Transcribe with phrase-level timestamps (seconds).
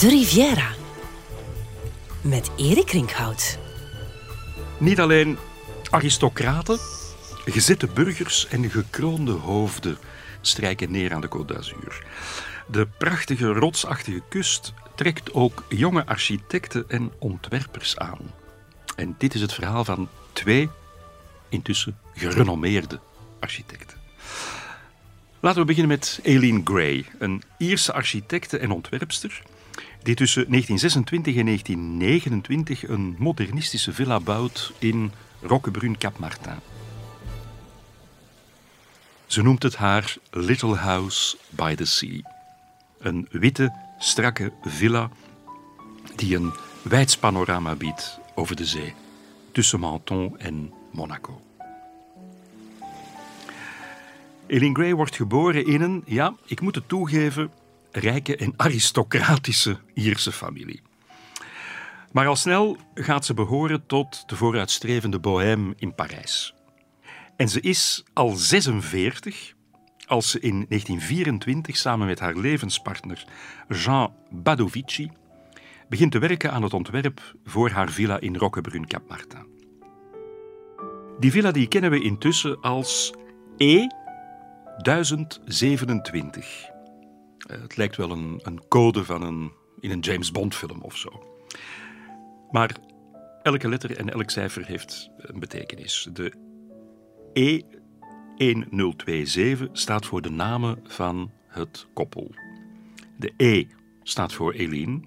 [0.00, 0.68] De Riviera.
[2.20, 3.58] Met Erik Rinkhout.
[4.78, 5.38] Niet alleen
[5.90, 6.78] aristocraten,
[7.44, 9.98] gezette burgers en gekroonde hoofden
[10.40, 12.06] strijken neer aan de Côte d'Azur.
[12.66, 18.32] De prachtige rotsachtige kust trekt ook jonge architecten en ontwerpers aan.
[18.96, 20.68] En dit is het verhaal van twee
[21.48, 23.00] intussen gerenommeerde
[23.40, 23.96] architecten.
[25.40, 29.42] Laten we beginnen met Aileen Gray, een Ierse architecte en ontwerpster
[30.02, 36.58] die tussen 1926 en 1929 een modernistische villa bouwt in Roquebrune-Cap Martin.
[39.26, 42.20] Ze noemt het haar Little House by the Sea.
[42.98, 45.10] Een witte, strakke villa
[46.16, 48.94] die een wijds panorama biedt over de zee,
[49.52, 51.40] tussen Menton en Monaco.
[54.46, 57.50] Eileen Gray wordt geboren in een, ja, ik moet het toegeven,
[57.92, 60.82] rijke en aristocratische Ierse familie.
[62.12, 66.54] Maar al snel gaat ze behoren tot de vooruitstrevende bohème in Parijs.
[67.36, 69.54] En ze is al 46
[70.06, 73.24] als ze in 1924 samen met haar levenspartner
[73.68, 75.10] Jean Badovici
[75.88, 79.46] begint te werken aan het ontwerp voor haar villa in Roquebrune-Cap Martin.
[81.18, 83.14] Die villa die kennen we intussen als
[83.56, 83.86] E
[84.82, 86.62] 1027.
[86.64, 86.69] Eh,
[87.50, 91.38] het lijkt wel een, een code van een, in een James Bond film of zo.
[92.50, 92.76] Maar
[93.42, 96.08] elke letter en elk cijfer heeft een betekenis.
[96.12, 96.32] De
[98.38, 102.34] E1027 staat voor de namen van het koppel.
[103.16, 103.64] De E
[104.02, 105.00] staat voor Eline.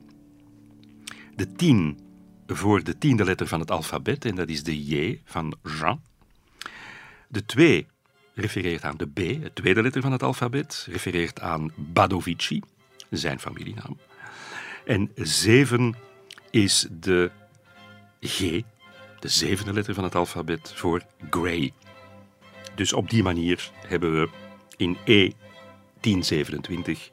[1.35, 1.99] De 10
[2.47, 6.01] voor de tiende letter van het alfabet, en dat is de J van Jean.
[7.27, 7.87] De 2
[8.33, 12.61] refereert aan de B, het tweede letter van het alfabet, refereert aan Badovici,
[13.09, 13.99] zijn familienaam.
[14.85, 15.95] En 7
[16.49, 17.31] is de
[18.21, 18.39] G,
[19.19, 21.73] de zevende letter van het alfabet, voor Gray.
[22.75, 24.29] Dus op die manier hebben we
[24.77, 25.31] in E
[25.99, 27.11] 1027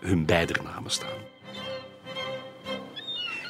[0.00, 1.18] hun beide namen staan.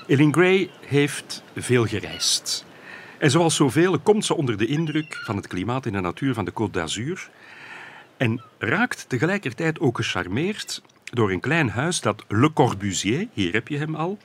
[0.07, 2.65] Ellen Gray heeft veel gereisd.
[3.21, 6.45] En zoals zoveel komt ze onder de indruk van het klimaat en de natuur van
[6.45, 7.31] de Côte d'Azur
[8.17, 13.77] en raakt tegelijkertijd ook gecharmeerd door een klein huis dat Le Corbusier, hier heb je
[13.77, 14.19] hem al,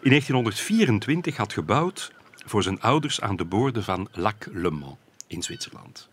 [0.00, 2.12] in 1924 had gebouwd
[2.46, 4.96] voor zijn ouders aan de boorden van Lac Le Mans
[5.26, 6.08] in Zwitserland.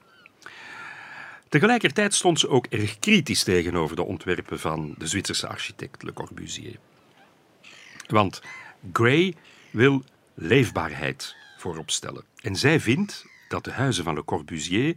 [1.50, 6.76] Tegelijkertijd stond ze ook erg kritisch tegenover de ontwerpen van de Zwitserse architect Le Corbusier.
[8.08, 8.42] Want
[8.94, 9.36] Gray
[9.72, 10.04] wil
[10.34, 12.24] leefbaarheid voorop stellen.
[12.42, 14.96] En zij vindt dat de huizen van Le Corbusier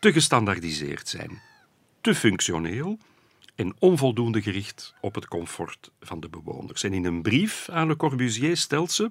[0.00, 1.42] te gestandaardiseerd zijn,
[2.00, 2.98] te functioneel
[3.54, 6.82] en onvoldoende gericht op het comfort van de bewoners.
[6.82, 9.10] En in een brief aan Le Corbusier stelt ze: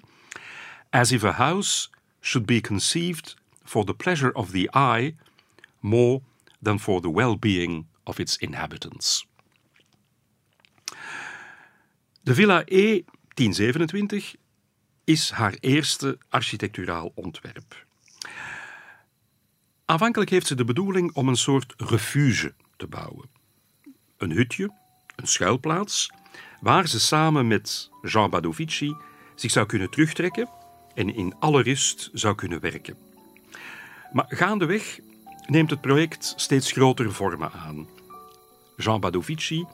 [0.90, 1.90] As if a house
[2.22, 5.16] should be conceived for the pleasure of the eye
[5.80, 6.22] more
[6.62, 9.28] than for the well-being of its inhabitants.
[12.22, 14.36] De Villa E 1027
[15.08, 17.86] is haar eerste architecturaal ontwerp.
[19.86, 23.30] Aanvankelijk heeft ze de bedoeling om een soort refuge te bouwen.
[24.18, 24.72] Een hutje,
[25.16, 26.12] een schuilplaats,
[26.60, 28.96] waar ze samen met Jean Badovici
[29.36, 30.50] zich zou kunnen terugtrekken
[30.94, 32.98] en in alle rust zou kunnen werken.
[34.12, 35.00] Maar gaandeweg
[35.46, 37.88] neemt het project steeds grotere vormen aan.
[38.78, 39.66] Jean Badovici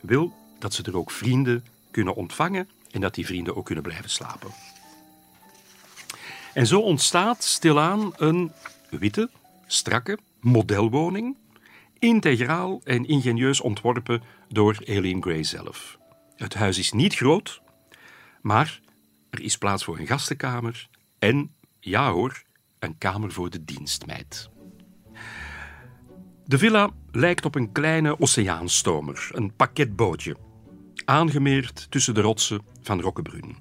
[0.00, 4.10] wil dat ze er ook vrienden kunnen ontvangen en dat die vrienden ook kunnen blijven
[4.10, 4.50] slapen.
[6.54, 8.52] En zo ontstaat stilaan een
[8.90, 9.30] witte,
[9.66, 11.36] strakke modelwoning,
[11.98, 15.98] integraal en ingenieus ontworpen door Eileen Gray zelf.
[16.36, 17.60] Het huis is niet groot,
[18.40, 18.80] maar
[19.30, 20.88] er is plaats voor een gastenkamer
[21.18, 22.42] en, ja hoor,
[22.78, 24.48] een kamer voor de dienstmeid.
[26.44, 30.36] De villa lijkt op een kleine oceaanstomer, een pakketbootje,
[31.04, 33.54] aangemeerd tussen de rotsen van Roquebrune.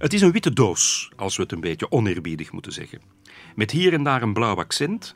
[0.00, 3.00] Het is een witte doos, als we het een beetje oneerbiedig moeten zeggen.
[3.54, 5.14] Met hier en daar een blauw accent,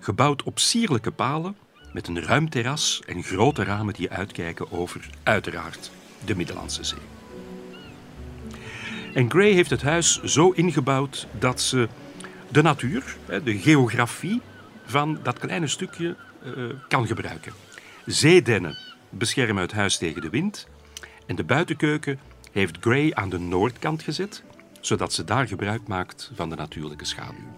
[0.00, 1.56] gebouwd op sierlijke palen,
[1.92, 5.90] met een ruim terras en grote ramen die uitkijken over, uiteraard,
[6.24, 6.98] de Middellandse Zee.
[9.14, 11.88] En Gray heeft het huis zo ingebouwd dat ze
[12.48, 14.40] de natuur, de geografie
[14.84, 17.52] van dat kleine stukje uh, kan gebruiken.
[18.06, 18.76] Zeedennen
[19.10, 20.68] beschermen het huis tegen de wind
[21.26, 22.18] en de buitenkeuken
[22.54, 24.42] heeft Gray aan de noordkant gezet,
[24.80, 27.52] zodat ze daar gebruik maakt van de natuurlijke schaduw.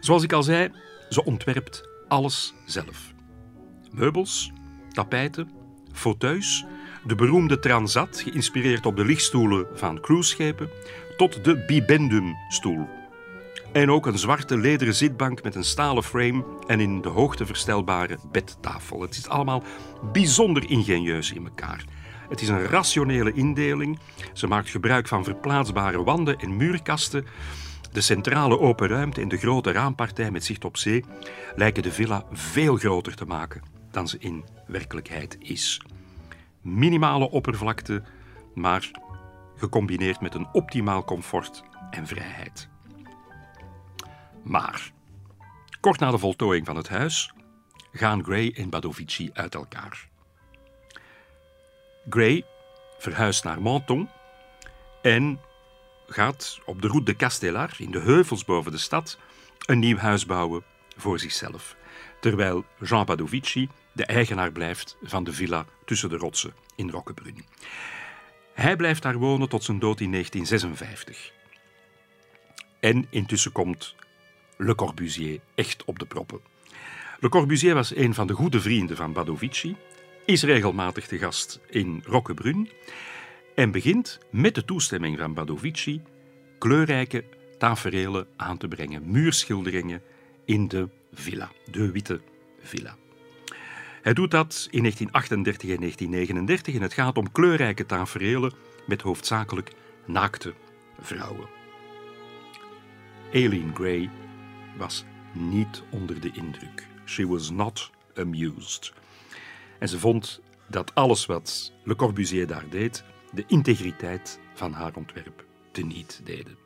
[0.00, 0.70] Zoals ik al zei,
[1.08, 3.12] ze ontwerpt alles zelf.
[3.90, 4.52] Meubels,
[4.92, 5.50] tapijten,
[5.92, 6.64] fauteuils,
[7.04, 10.70] de beroemde Transat, geïnspireerd op de lichtstoelen van cruiseschepen,
[11.16, 12.88] tot de Bibendum-stoel.
[13.72, 18.18] En ook een zwarte lederen zitbank met een stalen frame en in de hoogte verstelbare
[18.32, 19.00] bedtafel.
[19.00, 19.62] Het is allemaal
[20.12, 21.84] bijzonder ingenieus in elkaar.
[22.30, 23.98] Het is een rationele indeling.
[24.32, 27.26] Ze maakt gebruik van verplaatsbare wanden en muurkasten.
[27.92, 31.04] De centrale open ruimte en de grote raampartij met zicht op zee
[31.56, 35.82] lijken de villa veel groter te maken dan ze in werkelijkheid is.
[36.60, 38.02] Minimale oppervlakte,
[38.54, 38.90] maar
[39.56, 42.68] gecombineerd met een optimaal comfort en vrijheid.
[44.42, 44.92] Maar,
[45.80, 47.32] kort na de voltooiing van het huis,
[47.92, 50.09] gaan Gray en Badovici uit elkaar.
[52.10, 52.44] Gray
[52.98, 54.08] verhuist naar Menton
[55.02, 55.40] en
[56.06, 59.18] gaat op de Route de Castellar, in de heuvels boven de stad,
[59.66, 60.62] een nieuw huis bouwen
[60.96, 61.76] voor zichzelf.
[62.20, 67.42] Terwijl Jean Badovici de eigenaar blijft van de villa tussen de rotsen in Roquebrune.
[68.54, 71.32] Hij blijft daar wonen tot zijn dood in 1956.
[72.80, 73.94] En intussen komt
[74.56, 76.40] Le Corbusier echt op de proppen.
[77.20, 79.76] Le Corbusier was een van de goede vrienden van Badovici,
[80.30, 82.68] is regelmatig te gast in Roquebrune
[83.54, 86.02] en begint met de toestemming van Badovici
[86.58, 87.24] kleurrijke
[87.58, 90.02] taferelen aan te brengen, muurschilderingen
[90.44, 92.20] in de villa, de witte
[92.60, 92.96] villa.
[94.02, 98.52] Hij doet dat in 1938 en 1939 en het gaat om kleurrijke taferelen
[98.86, 99.70] met hoofdzakelijk
[100.04, 100.54] naakte
[101.00, 101.48] vrouwen.
[103.32, 104.10] Aileen Gray
[104.76, 106.86] was niet onder de indruk.
[107.04, 108.92] She was not amused.
[109.80, 115.44] En ze vond dat alles wat Le Corbusier daar deed, de integriteit van haar ontwerp
[115.72, 116.56] teniet deden.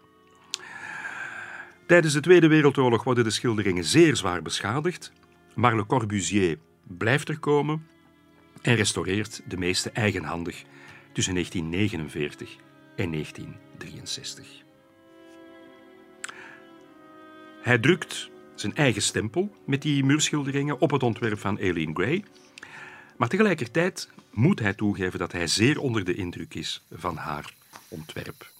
[1.86, 5.12] Tijdens de Tweede Wereldoorlog worden de schilderingen zeer zwaar beschadigd,
[5.54, 7.86] maar Le Corbusier blijft er komen
[8.62, 10.64] en restaureert de meeste eigenhandig
[11.12, 12.56] tussen 1949
[12.96, 14.62] en 1963.
[17.62, 22.24] Hij drukt zijn eigen stempel met die muurschilderingen op het ontwerp van Aileen Gray,
[23.16, 27.54] maar tegelijkertijd moet hij toegeven dat hij zeer onder de indruk is van haar
[27.88, 28.52] ontwerp.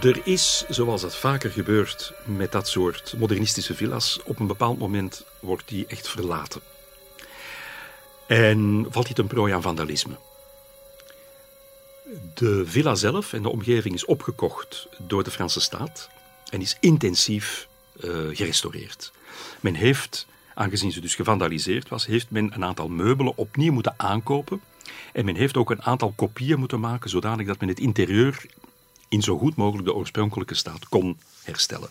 [0.00, 5.24] Er is, zoals dat vaker gebeurt met dat soort modernistische villa's, op een bepaald moment
[5.40, 6.60] wordt die echt verlaten.
[8.26, 10.14] En valt hij ten prooi aan vandalisme.
[12.34, 16.10] De villa zelf en de omgeving is opgekocht door de Franse staat
[16.52, 17.68] en is intensief
[18.04, 19.12] uh, gerestaureerd.
[19.60, 24.60] Men heeft, aangezien ze dus gevandaliseerd was, heeft men een aantal meubelen opnieuw moeten aankopen.
[25.12, 28.46] En men heeft ook een aantal kopieën moeten maken, zodanig dat men het interieur
[29.08, 31.88] in zo goed mogelijk de oorspronkelijke staat kon herstellen.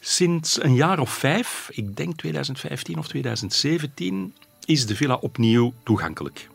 [0.00, 4.34] Sinds een jaar of vijf, ik denk 2015 of 2017,
[4.64, 6.48] is de villa opnieuw toegankelijk.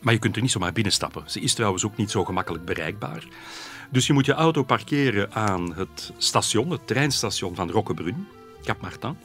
[0.00, 1.24] Maar je kunt er niet zomaar binnenstappen.
[1.26, 3.24] Ze is trouwens ook niet zo gemakkelijk bereikbaar.
[3.92, 8.24] Dus je moet je auto parkeren aan het station, het treinstation van Roquebrune,
[8.62, 9.16] Cap Martin.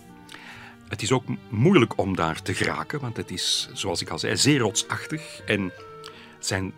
[0.88, 4.38] Het is ook moeilijk om daar te geraken, want het is, zoals ik al zei,
[4.38, 5.42] zeer rotsachtig.
[5.46, 6.74] En het zijn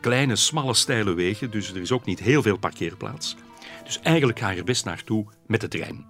[0.00, 3.36] kleine, smalle, steile wegen, dus er is ook niet heel veel parkeerplaats.
[3.84, 6.06] Dus eigenlijk ga je er best naartoe met de trein.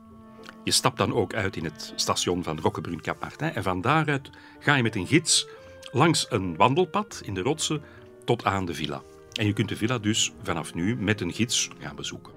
[0.64, 4.30] Je stapt dan ook uit in het station van Roquebrune Cap Martin en van daaruit
[4.60, 5.46] ga je met een gids
[5.92, 7.82] langs een wandelpad in de rotsen
[8.24, 9.02] tot aan de villa.
[9.36, 12.32] En je kunt de villa dus vanaf nu met een gids gaan bezoeken.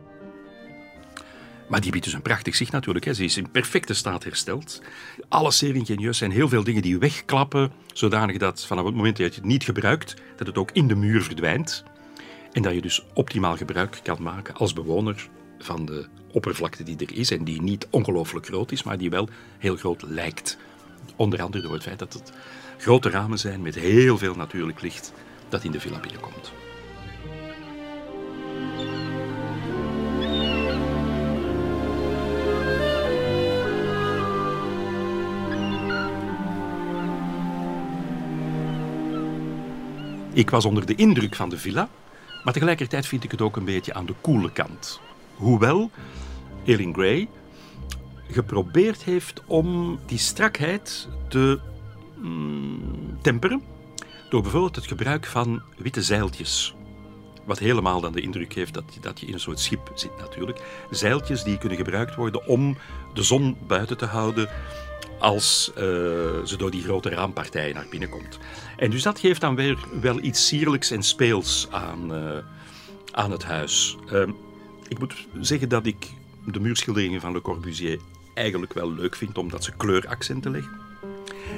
[1.69, 3.05] Maar die biedt dus een prachtig zicht natuurlijk.
[3.05, 3.13] Hè.
[3.13, 4.81] Ze is in perfecte staat hersteld.
[5.27, 9.33] Alles zeer ingenieus zijn heel veel dingen die wegklappen, zodanig dat vanaf het moment dat
[9.33, 11.83] je het niet gebruikt, dat het ook in de muur verdwijnt.
[12.51, 15.29] En dat je dus optimaal gebruik kan maken als bewoner
[15.59, 19.29] van de oppervlakte die er is en die niet ongelooflijk groot is, maar die wel
[19.57, 20.57] heel groot lijkt.
[21.15, 22.31] Onder andere door het feit dat het
[22.77, 25.13] grote ramen zijn met heel veel natuurlijk licht
[25.49, 26.51] dat in de villa binnenkomt.
[40.39, 41.89] Ik was onder de indruk van de villa,
[42.43, 44.99] maar tegelijkertijd vind ik het ook een beetje aan de koele kant.
[45.35, 45.91] Hoewel
[46.63, 47.27] Erin Gray
[48.29, 51.59] geprobeerd heeft om die strakheid te
[52.17, 53.63] mm, temperen
[54.29, 56.75] door bijvoorbeeld het gebruik van witte zeiltjes.
[57.45, 60.61] Wat helemaal dan de indruk heeft dat, dat je in een soort schip zit natuurlijk.
[60.89, 62.77] Zeiltjes die kunnen gebruikt worden om
[63.13, 64.49] de zon buiten te houden
[65.19, 65.83] als uh,
[66.45, 68.39] ze door die grote raampartijen naar binnen komt.
[68.77, 72.37] En dus dat geeft dan weer wel iets sierlijks en speels aan, uh,
[73.11, 73.97] aan het huis.
[74.13, 74.27] Uh,
[74.87, 76.07] ik moet zeggen dat ik
[76.45, 77.99] de muurschilderingen van Le Corbusier
[78.33, 80.77] eigenlijk wel leuk vindt omdat ze kleuraccenten leggen.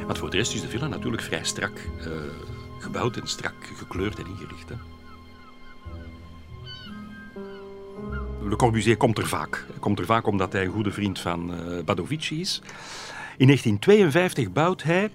[0.06, 2.08] Want voor de rest is de villa natuurlijk vrij strak uh,
[2.80, 4.70] gebouwd en strak gekleurd en ingericht.
[4.70, 4.76] Hè.
[8.48, 9.66] Le Corbusier komt er vaak.
[9.68, 11.54] Hij komt er vaak omdat hij een goede vriend van
[11.86, 12.62] Badovici is.
[13.42, 15.10] In 1952 bouwt hij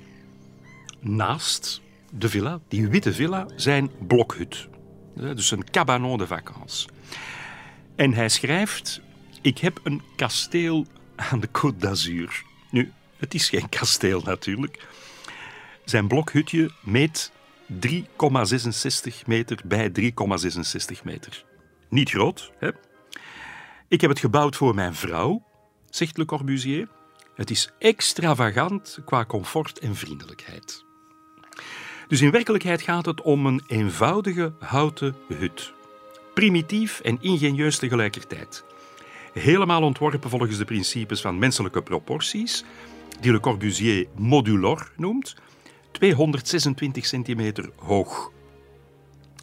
[1.01, 1.81] naast
[2.11, 4.69] de villa, die witte villa, zijn blokhut.
[5.15, 6.89] Dus een cabanon de vacances.
[7.97, 9.01] En hij schrijft:
[9.41, 12.45] Ik heb een kasteel aan de Côte d'Azur.
[12.71, 14.87] Nu, het is geen kasteel natuurlijk.
[15.85, 17.33] Zijn blokhutje meet
[17.73, 17.89] 3,66
[19.27, 21.45] meter bij 3,66 meter.
[21.89, 22.71] Niet groot, hè?
[23.89, 25.43] Ik heb het gebouwd voor mijn vrouw,
[25.91, 26.89] zegt Le Corbusier.
[27.37, 30.85] Het is extravagant qua comfort en vriendelijkheid.
[32.09, 35.73] Dus in werkelijkheid gaat het om een eenvoudige houten hut.
[36.35, 38.65] Primitief en ingenieus tegelijkertijd.
[39.33, 42.65] Helemaal ontworpen volgens de principes van menselijke proporties,
[43.21, 45.35] die Le Corbusier modulor noemt,
[45.91, 48.33] 226 centimeter hoog.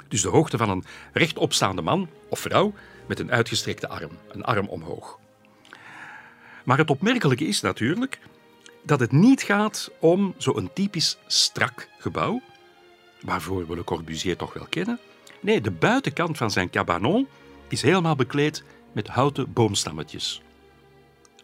[0.07, 2.73] Dus de hoogte van een rechtopstaande man of vrouw
[3.07, 5.21] met een uitgestrekte arm, een arm omhoog.
[6.63, 8.19] Maar het opmerkelijke is natuurlijk
[8.83, 12.41] dat het niet gaat om zo'n typisch strak gebouw,
[13.21, 14.99] waarvoor we Le Corbusier toch wel kennen.
[15.39, 17.27] Nee, de buitenkant van zijn cabanon
[17.67, 20.41] is helemaal bekleed met houten boomstammetjes.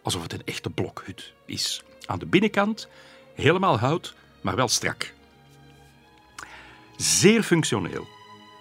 [0.02, 1.82] Alsof het een echte blokhut is.
[2.06, 2.88] Aan de binnenkant
[3.34, 5.12] helemaal hout, maar wel strak.
[6.96, 8.08] Zeer functioneel.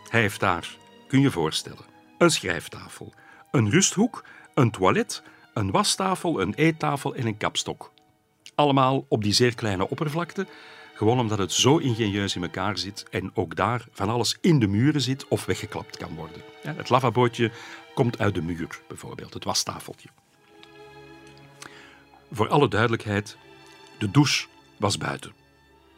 [0.10, 1.86] Hij heeft daar, kun je voorstellen,
[2.18, 3.14] een schrijftafel,
[3.52, 4.24] een rusthoek,
[4.54, 5.24] een toilet,
[5.60, 7.92] een wastafel, een eettafel en een kapstok.
[8.56, 10.48] Allemaal op die zeer kleine oppervlakte,
[10.94, 14.68] gewoon omdat het zo ingenieus in elkaar zit en ook daar van alles in de
[14.68, 16.42] muren zit of weggeklapt kan worden.
[16.62, 17.52] Het lavabootje
[17.94, 20.10] komt uit de muur, bijvoorbeeld, het wastafeltje.
[22.32, 23.38] Voor alle duidelijkheid,
[23.98, 24.48] de douche
[24.78, 25.34] was buiten.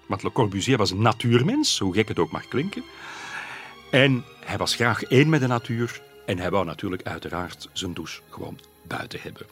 [0.07, 2.83] Want Le Corbusier was een natuurmens, hoe gek het ook mag klinken.
[3.91, 8.21] En hij was graag één met de natuur en hij wou natuurlijk uiteraard zijn douche
[8.29, 9.45] gewoon buiten hebben.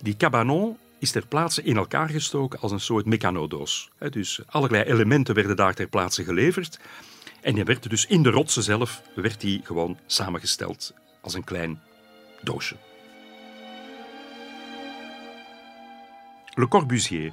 [0.00, 3.90] Die cabanon is ter plaatse in elkaar gestoken als een soort mechanodoos.
[4.10, 6.78] Dus allerlei elementen werden daar ter plaatse geleverd.
[7.40, 11.82] En die werd dus in de rotsen zelf werd die gewoon samengesteld als een klein
[12.42, 12.76] doosje.
[16.54, 17.32] Le Corbusier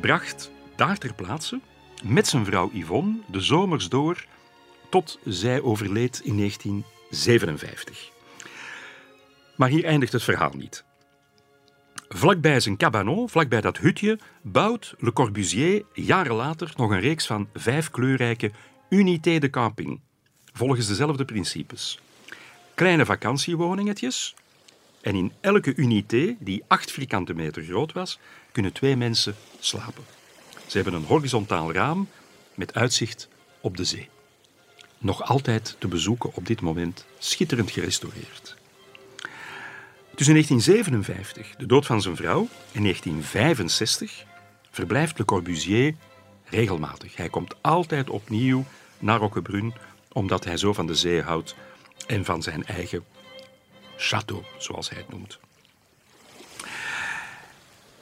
[0.00, 1.60] bracht daar ter plaatse
[2.02, 4.24] met zijn vrouw Yvonne de zomers door
[4.90, 8.10] tot zij overleed in 1957.
[9.56, 10.84] Maar hier eindigt het verhaal niet.
[12.08, 17.48] Vlakbij zijn cabanon, vlakbij dat hutje, bouwt Le Corbusier jaren later nog een reeks van
[17.54, 18.50] vijf kleurrijke
[18.88, 20.00] unités de camping,
[20.52, 22.00] volgens dezelfde principes.
[22.74, 24.34] Kleine vakantiewoningetjes,
[25.00, 28.18] en in elke unité, die acht vierkante meter groot was,
[28.52, 30.04] kunnen twee mensen slapen.
[30.66, 32.08] Ze hebben een horizontaal raam
[32.54, 33.28] met uitzicht
[33.60, 34.08] op de zee.
[34.98, 38.56] Nog altijd te bezoeken op dit moment, schitterend gerestaureerd.
[40.14, 44.24] Tussen 1957, de dood van zijn vrouw, en 1965
[44.70, 45.94] verblijft Le Corbusier
[46.44, 47.16] regelmatig.
[47.16, 48.64] Hij komt altijd opnieuw
[48.98, 49.72] naar Roquebrune,
[50.12, 51.54] omdat hij zo van de zee houdt
[52.06, 53.04] en van zijn eigen
[53.96, 55.38] château, zoals hij het noemt.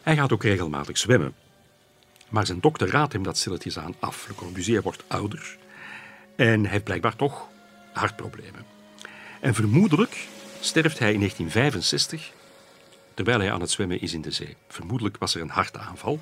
[0.03, 1.35] Hij gaat ook regelmatig zwemmen.
[2.29, 4.29] Maar zijn dokter raadt hem dat stilletjes aan af.
[4.29, 5.59] Le Corbusier wordt ouder
[6.37, 7.49] en heeft blijkbaar toch
[7.93, 8.65] hartproblemen.
[9.41, 10.29] En vermoedelijk
[10.61, 12.33] sterft hij in 1965
[13.15, 14.57] terwijl hij aan het zwemmen is in de zee.
[14.69, 16.21] Vermoedelijk was er een hartaanval.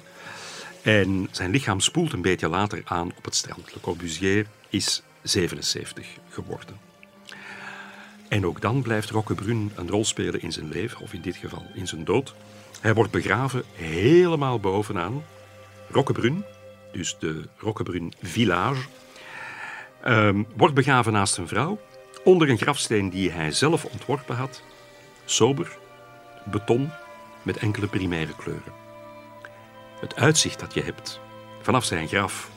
[0.83, 3.75] En zijn lichaam spoelt een beetje later aan op het strand.
[3.75, 6.77] Le Corbusier is 77 geworden.
[8.29, 11.67] En ook dan blijft Roquebrune een rol spelen in zijn leven, of in dit geval
[11.75, 12.35] in zijn dood.
[12.81, 15.25] Hij wordt begraven helemaal bovenaan
[15.91, 16.43] Roquebrune,
[16.93, 18.83] dus de Roquebrune Village.
[20.07, 21.81] Um, wordt begraven naast zijn vrouw,
[22.29, 24.63] onder een grafsteen die hij zelf ontworpen had.
[25.25, 25.79] Sober,
[26.45, 26.91] beton,
[27.43, 28.73] met enkele primaire kleuren.
[30.01, 31.21] Het uitzicht dat je hebt
[31.63, 32.51] vanaf zijn graf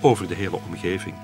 [0.00, 1.14] over de hele omgeving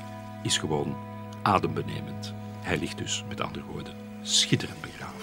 [0.43, 0.97] is gewoon
[1.43, 2.35] adembenemend.
[2.61, 5.20] Hij ligt dus, met andere woorden, schitterend begraven.